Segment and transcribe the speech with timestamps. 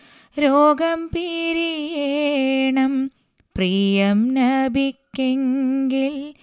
[0.44, 3.12] രോഗം പിരിയേണം.
[3.56, 6.34] പ്രിയം നബിക്കെങ്കിൽ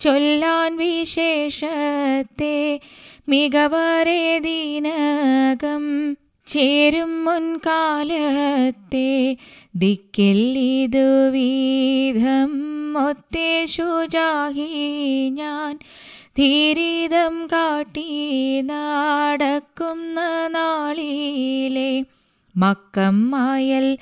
[0.00, 2.80] ചൊല്ലാൻ വിശേഷത്തെ
[3.28, 6.16] മികവരെ ദിനകം.
[6.48, 9.36] ചേരും മുൻകാലത്തെ
[9.76, 12.52] ദിക്കിൽ ഇതു വീതം
[13.08, 15.78] ഒത്തേ ശുചാഹി ഞാൻ.
[16.38, 22.04] ധീരീതം കാട്ടി നടക്കുന്ന നാളിലെ
[22.56, 23.98] മക്കം മായൽ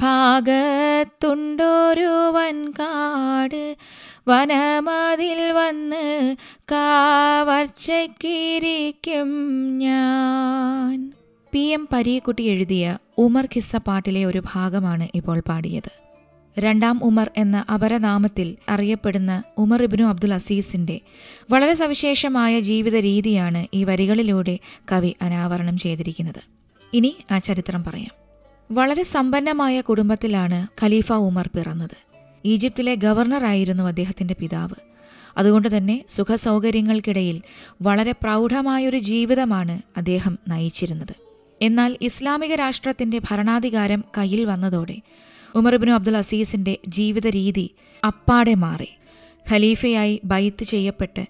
[0.00, 3.76] ഭാഗത്തുണ്ടൊരു വൻകാട്
[4.28, 6.36] വനമതിൽ വന്ന്
[6.72, 7.68] കാവർച്ചയ്ക്കിരിക്കും
[9.78, 11.19] ഞാൻ.
[11.52, 15.90] പി എം പരീക്കുട്ടി എഴുതിയ ഉമർ ഖിസ്സ പാട്ടിലെ ഒരു ഭാഗമാണ് ഇപ്പോൾ പാടിയത്.
[16.58, 21.00] രണ്ടാം ഉമർ എന്ന അപരനാമത്തിൽ അറിയപ്പെടുന്ന ഉമർ ഇബ്നു അബ്ദുൽ അസീസിന്റെ
[21.50, 24.58] വളരെ സവിശേഷമായ ജീവിത രീതിയാണ് ഈ വരികളിലൂടെ
[24.92, 26.42] കവി അനാവരണം ചെയ്തിരിക്കുന്നത്.
[26.92, 28.10] ഇനി ആ ചരിത്രം പറയാം.
[28.70, 31.96] വളരെ സമ്പന്നമായ കുടുംബത്തിലാണ് ഖലീഫ ഉമർ പിറന്നത്.
[32.44, 34.74] ഈജിപ്തിലെ ഗവർണറായിരുന്നു അദ്ദേഹത്തിന്റെ പിതാവ്.
[35.36, 37.42] അതുകൊണ്ട് തന്നെ സുഖസൗകര്യങ്ങൾക്കിടയിൽ
[37.82, 41.29] വളരെ പ്രൗഢമായൊരു ജീവിതമാണ് അദ്ദേഹം നയിച്ചിരുന്നത്.
[41.60, 44.96] എന്നാൽ ഇസ്ലാമിക രാഷ്ട്രത്തിന്റെ ഭരണാധികാരം കയ്യിൽ വന്നതോടെ
[45.54, 47.64] ഉമർബിനു അബ്ദുൽ അസീസിന്റെ ജീവിത രീതി
[48.02, 48.90] അപ്പാടെ മാറി.
[49.46, 51.22] ഖലീഫയായി ബൈത്ത് ചെയ്യപ്പെട്ട്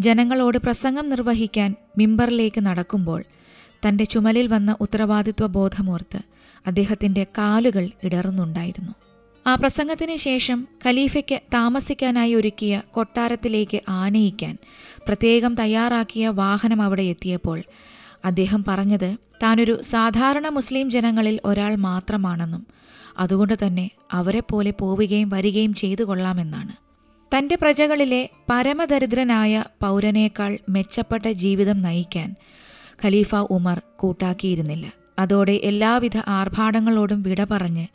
[0.00, 3.20] ജനങ്ങളോട് പ്രസംഗം നിർവഹിക്കാൻ മിമ്പറിലേക്ക് നടക്കുമ്പോൾ
[3.86, 6.20] തന്റെ ചുമലിൽ വന്ന ഉത്തരവാദിത്വ ബോധമോർത്ത്
[6.66, 8.94] അദ്ദേഹത്തിന്റെ കാലുകൾ ഇടറുന്നുണ്ടായിരുന്നു.
[9.46, 14.54] ആ പ്രസംഗത്തിന് ശേഷം ഖലീഫയ്ക്ക് താമസിക്കാനായി ഒരുക്കിയ കൊട്ടാരത്തിലേക്ക് ആനയിക്കാൻ
[15.06, 17.58] പ്രത്യേകം തയ്യാറാക്കിയ വാഹനം അവിടെ എത്തിയപ്പോൾ
[18.26, 22.66] അദ്ദേഹം പറഞ്ഞത് താനൊരു സാധാരണ മുസ്ലിം ജനങ്ങളിൽ ഒരാൾ മാത്രമാണെന്നും
[23.18, 26.74] അതുകൊണ്ട് തന്നെ അവരെ പോലെ പോവുകയും വരികയും ചെയ്തു കൊള്ളാമെന്നാണ്.
[27.36, 32.34] തന്റെ പ്രജകളിലെ പരമദരിദ്രനായ പൗരനേക്കാൾ മെച്ചപ്പെട്ട ജീവിതം നയിക്കാൻ
[33.04, 34.92] ഖലീഫ ഉമർ കൂട്ടാക്കിയിരുന്നില്ല.
[35.18, 37.86] അതോടെ എല്ലാവിധ ആർഭാടങ്ങളോടും വിട പറഞ്ഞ്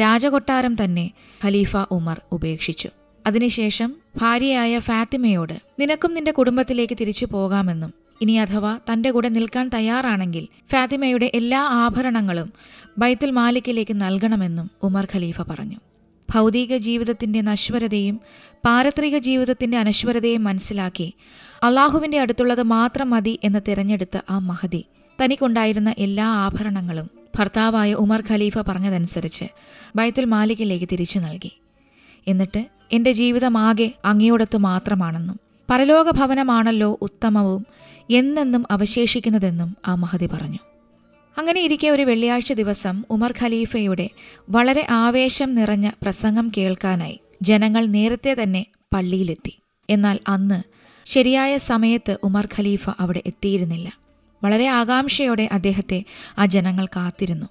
[0.00, 1.10] രാജകൊട്ടാരം തന്നെ
[1.44, 2.88] ഖലീഫ ഉമർ ഉപേക്ഷിച്ചു.
[3.26, 11.30] അതിനുശേഷം ഭാര്യയായ ഫാത്തിമയോട് നിനക്കും നിന്റെ കുടുംബത്തിലേക്ക് തിരിച്ചു പോകാമെന്നും ഇനി അഥവാ തന്റെ കൂടെ നിൽക്കാൻ തയ്യാറാണെങ്കിൽ ഫാത്തിമയുടെ
[11.34, 12.52] എല്ലാ ആഭരണങ്ങളും
[12.98, 15.78] ബൈത്തുൽ മാലിക്കിലേക്ക് നൽകണമെന്നും ഉമർ ഖലീഫ പറഞ്ഞു.
[16.28, 18.20] ഭൗതിക ജീവിതത്തിന്റെ നശ്വരതയും
[18.66, 21.14] പാരത്രിക ജീവിതത്തിന്റെ അനശ്വരതയും മനസ്സിലാക്കി
[21.62, 24.84] അള്ളാഹുവിന്റെ അടുത്തുള്ളത് മാത്രം മതി എന്ന് തിരഞ്ഞെടുത്ത ആ മഹതി
[25.18, 29.46] തനിക്കുണ്ടായിരുന്ന എല്ലാ ആഭരണങ്ങളും ഭർത്താവായ ഉമർ ഖലീഫ പറഞ്ഞതനുസരിച്ച്
[29.96, 31.52] ബൈത്തുൽ മാലിക്കിലേക്ക് തിരിച്ചു നൽകി.
[32.26, 35.40] എന്നിട്ട് എന്റെ ജീവിതമാകെ അങ്ങയോടത്ത് മാത്രമാണെന്നും
[35.70, 37.66] പരലോക ഭവനമാണല്ലോ ഉത്തമവും
[38.10, 40.58] എന്നെന്നും അവശേഷിക്കുന്നതെന്നും ആ മഹതി പറഞ്ഞു.
[41.38, 44.10] അങ്ങനെ ഇരിക്കെ ഒരു വെള്ളിയാഴ്ച ദിവസം ഉമർ ഖലീഫയുടെ
[44.50, 49.58] വളരെ ആവേശം നിറഞ്ഞ പ്രസംഗം കേൾക്കാനായി ജനങ്ങൾ നേരത്തെ തന്നെ പള്ളിയിലെത്തി.
[49.90, 50.62] എന്നാൽ അന്ന്
[51.06, 53.92] ശരിയായ സമയത്ത് ഉമർ ഖലീഫ അവിടെ എത്തിയിരുന്നില്ല.
[54.44, 56.04] വളരെ ആകാംക്ഷയോടെ അദ്ദേഹത്തെ
[56.38, 57.46] ആ ജനങ്ങൾ കാത്തിരുന്നു.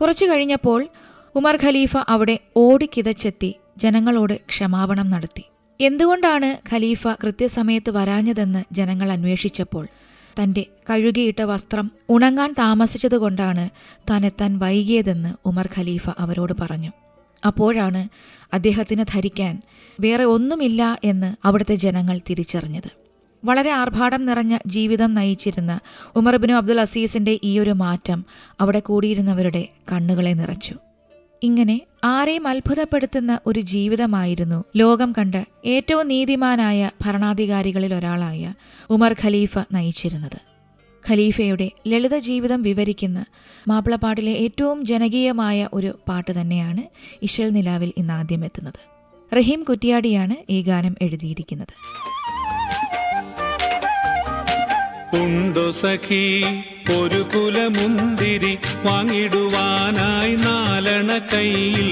[0.00, 0.88] കുറച്ചു കഴിഞ്ഞപ്പോൾ
[1.36, 5.44] ഉമർ ഖലീഫ അവിടെ ഓടിക്കിതച്ചെത്തി ജനങ്ങളോട് ക്ഷമാപണം നടത്തി.
[5.80, 9.88] എന്തുകൊണ്ടാണ് ഖലീഫ കൃത്യസമയത്ത് വരാഞ്ഞതെന്ന് ജനങ്ങൾ അന്വേഷിച്ചപ്പോൾ
[10.42, 13.70] തന്റെ കഴുകിയിട്ട വസ്ത്രം ഉണങ്ങാൻ താമസിച്ചതുകൊണ്ടാണ്
[14.10, 16.90] താനെത്താൻ വൈകിയതെന്ന് ഉമർ ഖലീഫ അവരോട് പറഞ്ഞു.
[17.46, 18.08] അപ്പോഴാണ്
[18.52, 19.62] അദ്ദേഹത്തിന് ധരിക്കാൻ
[20.00, 22.90] വേറെ ഒന്നുമില്ല എന്ന് അവിടുത്തെ ജനങ്ങൾ തിരിച്ചറിഞ്ഞത്.
[23.44, 25.80] വളരെ ആർഭാടം നിറഞ്ഞ ജീവിതം നയിച്ചിരുന്ന
[26.16, 28.24] ഉമർബിനു അബ്ദുൽ അസീസിന്റെ ഈയൊരു മാറ്റം
[28.60, 30.74] അവിടെ കൂടിയിരുന്നവരുടെ കണ്ണുകളെ നിറച്ചു.
[31.42, 34.64] ഇങ്ങനെ ആരെയും അത്ഭുതപ്പെടുത്തുന്ന ഒരു ജീവിതമായിരുന്നു.
[34.76, 38.54] ലോകം കണ്ട് ഏറ്റവും നീതിമാനായ ഭരണാധികാരികളിൽ ഒരാളായ
[38.90, 40.48] ഉമർ ഖലീഫ നയിച്ചിരുന്നത്.
[41.10, 43.24] ഖലീഫയുടെ ലളിത ജീവിതം വിവരിക്കുന്ന
[43.68, 46.82] മാപ്പിളപ്പാട്ടിലെ ഏറ്റവും ജനകീയമായ ഒരു പാട്ട് തന്നെയാണ്
[47.22, 48.98] ഇശൽ നിലാവിൽ ഇന്ന് ആദ്യം എത്തുന്നത്.
[49.36, 51.74] റഹീം കുറ്റിയാടിയാണ് ഈ ഗാനം എഴുതിയിരിക്കുന്നത്.
[56.96, 58.52] ഒരു കുലമുന്തിരി
[58.86, 61.90] വാങ്ങിടുവാനായി നാലണ കയ്യിൽ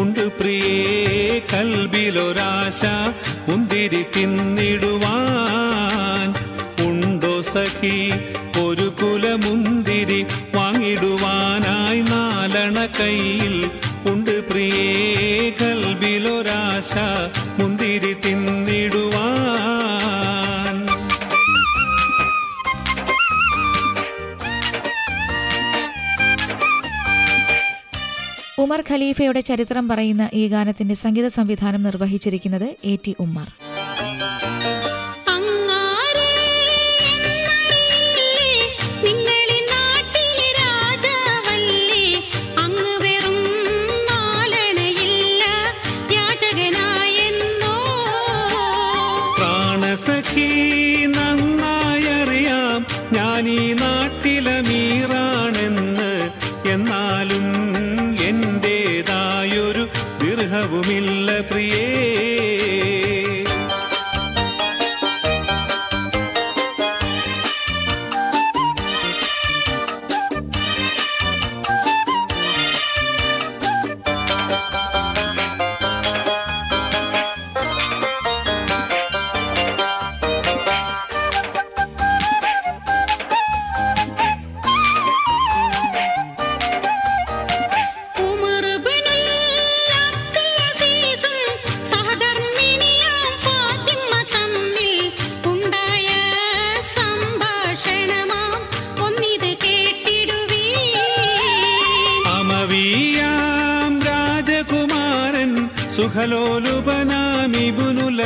[0.00, 0.86] ഉണ്ട് പ്രിയേ
[1.52, 2.82] കൽബിലൊരാശ
[3.48, 4.98] മുന്തിരി തിന്നിടുവാൻ.
[6.86, 7.96] ഉണ്ടോ സഖി
[8.64, 10.20] ഒരു കുലമുന്തിരി
[10.56, 13.56] വാങ്ങിടുവാനായി നാലണ കയ്യിൽ
[14.12, 14.88] ഉണ്ട് പ്രിയേ
[15.60, 16.92] കൽബിലൊരാശ
[28.92, 33.48] ഖലീഫയുടെ ചരിത്രം പറയുന്ന ഈ ഗാനത്തിന്റെ സംഗീത സംവിധാനം നിർവഹിച്ചിരിക്കുന്നത് എ ടി ഉമ്മർ.
[35.28, 36.28] അങ്ങാരേ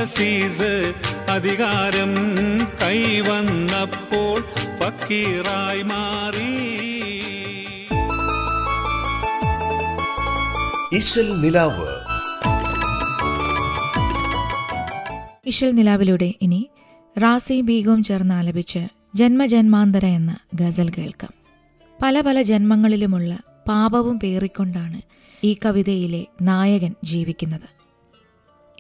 [0.07, 0.95] സുഖലോലുപനാമിബുനുലസീസ്
[1.31, 2.15] അധികാരം
[2.83, 4.41] കൈവന്നപ്പോൾ
[4.79, 6.57] ഫക്കീറായി മാറി.
[10.97, 11.89] ഇശൽ നിലാവ്.
[15.47, 16.71] ഇഷൽ നിലാവിലൂടെ ഇനി
[17.19, 21.35] റാസി ബീഗവും ചേർന്ന് ആലപിച്ച് ജന്മജന്മാന്തര എന്ന ഗസൽ കേൾക്കാം.
[22.03, 23.39] പല പല ജന്മങ്ങളിലുമുള്ള
[23.69, 25.03] പാപവും പേറിക്കൊണ്ടാണ്
[25.45, 27.76] ഈ കവിതയിലെ നായകൻ ജീവിക്കുന്നത്.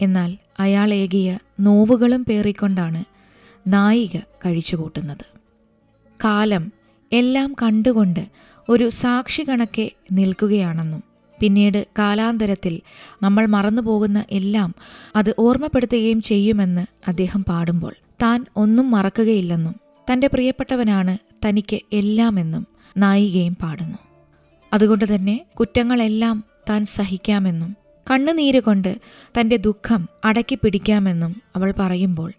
[0.00, 3.04] എന്നാൽ അയാൾ ഏകിയ നോവുകളും പേറിക്കൊണ്ടാണ്
[3.66, 5.24] നായിക കഴിച്ചുകൂട്ടുന്നത്.
[6.24, 6.72] കാലം
[7.12, 8.26] എല്ലാം കണ്ടുകൊണ്ട്
[8.68, 11.02] ഒരു സാക്ഷി കണക്കെ നിൽക്കുകയാണെന്നും
[11.40, 12.80] പിന്നീട് കാലാന്തരത്തിൽ
[13.22, 14.74] നമ്മൾ മറന്നുപോകുന്ന എല്ലാം
[15.16, 19.74] അത് ഓർമ്മപ്പെടുത്തുകയും ചെയ്യുമെന്ന് അദ്ദേഹം പാടുമ്പോൾ താൻ ഒന്നും മറക്കുകയില്ലെന്നും
[20.12, 22.66] തന്റെ പ്രിയപ്പെട്ടവനാണ് തനിക്ക് എല്ലാമെന്നും
[22.96, 23.98] നായികയും പാടുന്നു.
[24.74, 28.98] അതുകൊണ്ട് തന്നെ കുറ്റങ്ങളെല്ലാം താൻ സഹിക്കാമെന്നും കണ്ണുനീര് കൊണ്ട്
[29.40, 32.32] തന്റെ ദുഃഖം അടക്കി പിടിക്കാമെന്നും അവൾ പറയുമ്പോൾ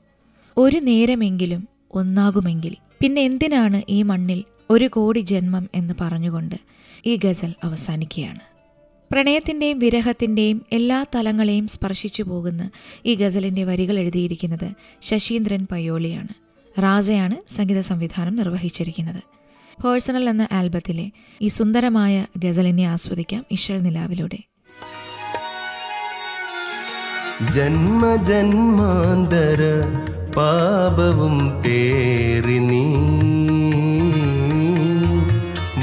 [0.58, 6.56] ഒരു നേരമെങ്കിലും ഒന്നാകുമെങ്കിൽ പിന്നെ എന്തിനാണ് ഈ മണ്ണിൽ ഒരു കോടി ജന്മം എന്ന് പറഞ്ഞുകൊണ്ട്
[7.06, 8.40] ഈ ഗസൽ അവസാനിക്കുകയാണ്?
[9.12, 12.70] പ്രണയത്തിന്റെയും വിരഹത്തിന്റെയും എല്ലാ തലങ്ങളെയും സ്പർശിച്ചു പോകുന്ന
[13.06, 14.68] ഈ ഗസലിന്റെ വരികൾ എഴുതിയിരിക്കുന്നത്
[15.02, 16.34] ശശീന്ദ്രൻ പയ്യോളിയാണ്
[16.82, 19.22] റാസയാണ് സംഗീത സംവിധാനം നിർവഹിച്ചിരിക്കുന്നത്.
[19.84, 21.12] പേഴ്സണൽ എന്ന ആൽബത്തിലെ
[21.42, 24.40] ഈ സുന്ദരമായ ഗസലിനെ ആസ്വദിക്കാം ഇഷൽ നിലാവിലൂടെ.
[27.42, 29.84] ജന്മജന്മാന്തര
[30.38, 32.86] പാപവും പേറി നീ.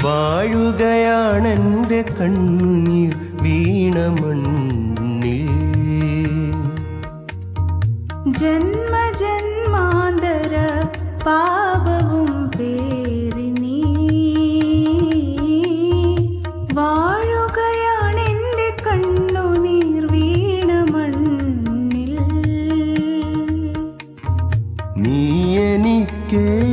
[0.03, 5.49] വാഴുകയാണെന്റെ കണ്ണുനീർ വീണ മണ്ണിൽ.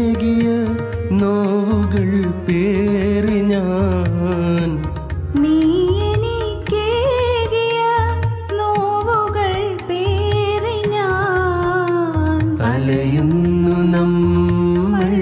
[0.03, 0.47] എനിക്കേകിയ
[1.21, 2.09] നോവുകൾ
[2.47, 4.71] പേറി ഞാൻ.
[5.41, 5.55] നീ
[6.09, 7.81] എനിക്കേകിയ
[8.59, 9.53] നോവുകൾ
[9.89, 12.41] പേറി ഞാൻ.
[12.71, 15.13] അലയുന്നു നമ്മൾ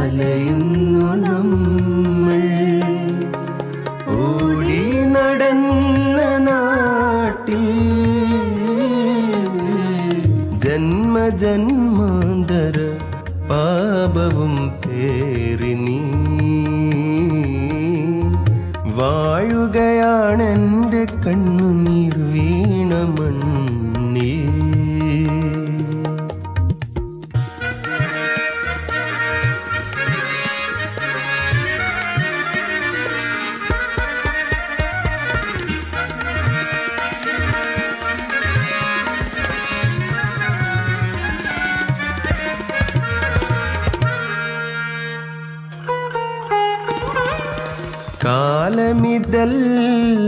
[0.00, 2.42] അലയുന്നു നമ്മൾ.
[4.18, 4.82] ഓടി
[5.14, 6.18] നടന്ന
[6.48, 7.64] നാട്ടിൽ
[10.64, 11.73] ജന്മജന്മാന്തര
[19.46, 23.63] വാഴുകയാണെന്റെ കണ്ണുനീർ വീണ മണ്ണിൽ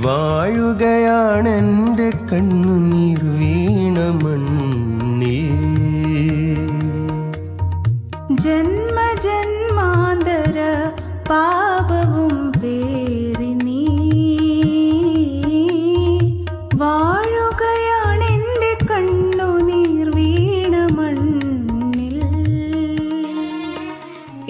[0.04, 2.97] വാഴുകയാണെന്റെ കണ്ണുനീർ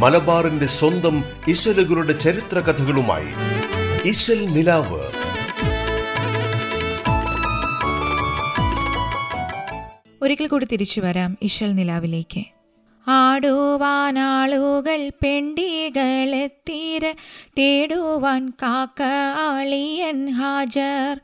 [0.00, 5.10] മലബാറിന്റെ സ്വന്തം ഇശലുകളുടെ ചരിത്ര കഥകളുമായി നിലാവ്.
[10.22, 12.44] ഒരിക്കൽ കൂടി തിരിച്ചു വരാം ഇശൽ നിലാവിലേക്ക്.
[13.08, 17.14] ആടുവാനാളുകൾ പെണ്ടികളെത്തീര
[17.58, 19.02] തേടുവാൻ കാക്ക
[19.38, 21.20] ആളിയൻ ഹാജർ.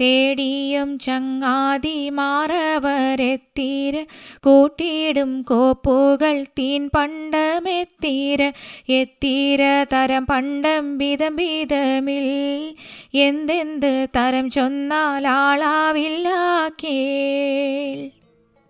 [0.00, 4.06] തേടിയും ചങ്ങാതി മാറവരെത്തീര്
[4.38, 8.52] കൂട്ടിയിടും കോപ്പുകൾ തീൻ പണ്ടമെത്തീര്.
[8.88, 9.60] എത്തീര
[9.92, 12.28] തരം പണ്ടം വിധം വിധമിൽ.
[13.14, 14.48] എന്തെന്ത് തരം
[16.82, 18.10] കേൾ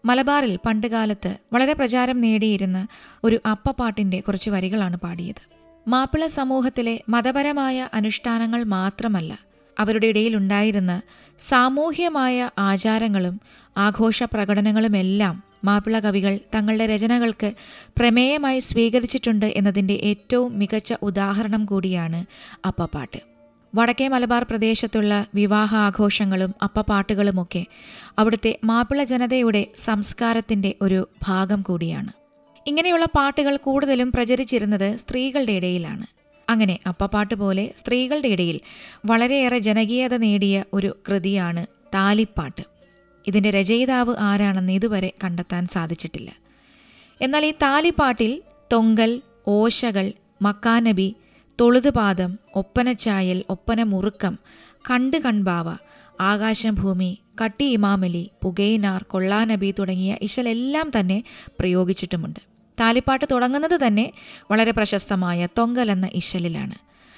[0.05, 2.87] മലബാറിൽ പണ്ടുകാലത്ത് വളരെ പ്രചാരം നേടിയിരുന്ന
[3.25, 5.43] ഒരു അപ്പപ്പാട്ടിന്റെ കുറച്ച് വരികളാണ് പാടിയത്.
[5.89, 11.03] മാപ്പിള സമൂഹത്തിലെ മതപരമായ അനുഷ്ഠാനങ്ങൾ മാത്രമല്ല അവരുടെ ഇടയിൽ ഉണ്ടായിരുന്ന
[11.39, 13.41] സാമൂഹ്യമായ ആചാരങ്ങളും
[13.77, 17.53] ആഘോഷ പ്രകടനങ്ങളുമെല്ലാം മാപ്പിള കവികൾ തങ്ങളുടെ രചനകൾക്ക്
[17.99, 22.27] പ്രമേയമായി സ്വീകരിച്ചിട്ടുണ്ട് എന്നതിന്റെ ഏറ്റവും മികച്ച ഉദാഹരണം കൂടിയാണ്
[22.67, 23.19] അപ്പപ്പാട്ട്.
[23.75, 27.65] വടക്കേ മലബാർ പ്രദേശത്തുള്ള വിവാഹ ആഘോഷങ്ങളും അപ്പപ്പാട്ടുകളുമൊക്കെ
[28.19, 32.13] അവിടുത്തെ മാപ്പിള ജനതയുടെ സംസ്കാരത്തിന്റെ ഒരു ഭാഗം കൂടിയാണ്.
[32.67, 36.14] ഇങ്ങനെയുള്ള പാട്ടുകൾ കൂടുതലും പ്രചരിച്ചിരുന്നത് സ്ത്രീകളുടെ ഇടയിലാണ്.
[36.51, 38.61] അങ്ങനെ അപ്പപ്പാട്ട് പോലെ സ്ത്രീകളുടെ ഇടയിൽ
[39.07, 42.63] വളരെയേറെ ജനകീയത നേടിയ ഒരു കൃതിയാണ് താലിപ്പാട്ട്.
[43.27, 46.31] ഇതിന്റെ രചയിതാവ് ആരാണെന്ന് ഇതുവരെ കണ്ടെത്താൻ സാധിച്ചിട്ടില്ല.
[47.23, 51.17] എന്നാൽ ഈ താലിപ്പാട്ടിൽ തൊങ്കൽ ഓശകൾ മക്കാനബി
[51.61, 54.39] തൊളുതുപാദം ഒപ്പനച്ചായൽ ഒപ്പന മുറുക്കം
[54.91, 55.77] കണ്ട് കൺബാവ
[56.21, 61.25] ആകാശം ഭൂമി കട്ടി ഇമാമലി പുകയിനാർ കൊള്ളാനബി തുടങ്ങിയ ഇശലെല്ലാം തന്നെ
[61.61, 62.54] പ്രയോഗിച്ചിട്ടുമുണ്ട്.
[62.81, 64.13] താലിപ്പാട്ട് തുടങ്ങുന്നത് തന്നെ
[64.51, 66.75] വളരെ പ്രശസ്തമായ തൊങ്കൽ എന്ന ഇശലിലാണ്.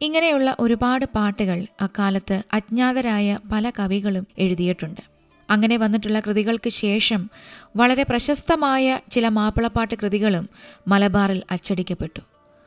[0.02, 5.02] ഇങ്ങനെയുള്ള ഒരുപാട് പാട്ടുകൾ അക്കാലത്ത് അജ്ഞാതരായ പല കവികളും എഴുതിയിട്ടുണ്ട്.
[5.50, 7.30] അങ്ങനെ വന്നിട്ടുള്ള കൃതികൾക്ക് ശേഷം
[7.76, 10.50] വളരെ പ്രശസ്തമായ ചില മാപ്പിളപ്പാട്ട് കൃതികളും
[10.88, 12.20] മലബാറിൽ അച്ചടിക്കപ്പെട്ടു.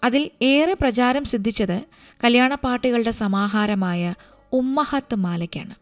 [0.04, 1.82] അതിൽ ഏറെ പ്രചാരം സിദ്ധിച്ചത്
[2.25, 4.14] കല്യാണപ്പാട്ടുകളുടെ സമാഹാരമായ
[4.52, 5.75] ഉമ്മഹത്ത് മാലയ്ക്കാണ്.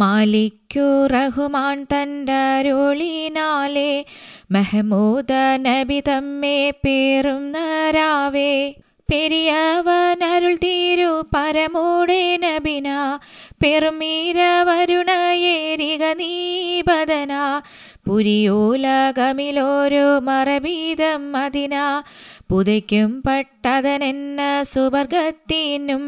[0.00, 4.04] മാലിക്കു റഹുമാൻ തന്റെ അരുളിനാലേ
[4.50, 8.74] മെഹമൂദ നബി തമ്മേ പേറും നരാവേ.
[9.12, 13.18] പെരിയവനരുൾ തീരു പരമൂടെ നബിന
[13.64, 17.62] പെരുമീര വരുണയേരിക നീപതന.
[18.06, 22.02] പുരിയോലകമിലോരു മറബീതം മദിന
[22.50, 26.04] പുതയ്ക്കും പട്ടതനെന്ന സുവർഗത്തിനും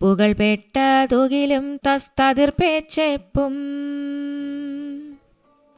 [0.00, 0.78] പുകൾപ്പെട്ട
[1.12, 3.54] തുകിലും തസ്തതിർപ്പേച്ചെപ്പും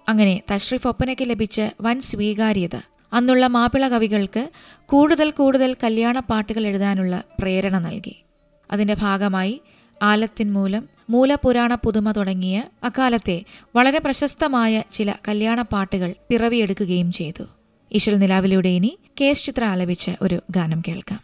[0.08, 2.76] അങ്ങനെ തശ്രീഫ് ഒപ്പനയ്ക്ക് ലഭിച്ച വൻ സ്വീകാര്യത.
[3.12, 4.50] അന്നുള്ള മാപ്പിള കവികൾക്ക്
[4.86, 8.24] കൂടുതൽ കൂടുതൽ കല്യാണ പാട്ടുകൾ എഴുതാനുള്ള പ്രേരണ നൽകി.
[8.70, 9.60] അതിന്റെ ഭാഗമായി
[10.02, 13.42] ആലത്തിൻ മൂലം മൂലപുരാണ പുതുമ തുടങ്ങിയ അക്കാലത്തെ
[13.76, 17.63] വളരെ പ്രശസ്തമായ ചില കല്യാണ പാട്ടുകൾ പിറവിയെടുക്കുകയും ചെയ്തു.
[17.94, 21.20] ഈശ്വൽ നിലാവിലൂടെ ഇനി കേസ് ചിത്ര ആലപിച്ച് ഒരു ഗാനം കേൾക്കാം.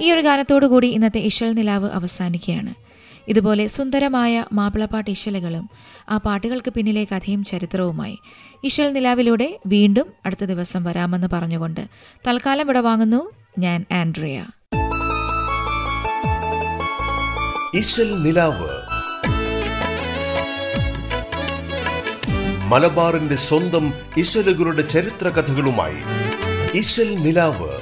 [0.00, 2.74] ഈ ഒരു ഗാനത്തോടുകൂടി ഇന്നത്തെ ഇശൽ നിലാവ് അവസാനിക്കുകയാണ്.
[3.28, 5.70] ഇതുപോലെ സുന്ദരമായ മാപ്പിളപ്പാട്ട് ഇശലുകളും
[6.08, 8.18] ആ പാട്ടുകൾക്ക് പിന്നിലെ കഥയും ചരിത്രവുമായി.
[8.64, 11.88] ഇശൽ നിലാവിലൂടെ വീണ്ടും അടുത്ത ദിവസം വരാമെന്ന് പറഞ്ഞുകൊണ്ട്
[12.26, 14.46] തൽക്കാലം ഇവിടെ വാങ്ങുന്നു ഞാൻ ആൻഡ്രിയ.
[18.22, 18.68] നിലാവ്.
[22.66, 25.96] മലബാറിന്റെ സ്വന്തം ഇശലുകളുടെ ചരിത്ര കഥകളുമായി
[26.74, 27.79] ഇശൽ നിലാവ്.